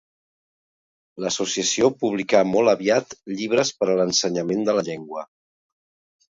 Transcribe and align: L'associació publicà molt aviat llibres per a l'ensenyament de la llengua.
L'associació 1.25 1.89
publicà 2.03 2.41
molt 2.53 2.73
aviat 2.73 3.13
llibres 3.35 3.73
per 3.83 3.89
a 3.93 3.99
l'ensenyament 4.01 4.65
de 4.71 4.77
la 4.79 4.87
llengua. 4.91 5.27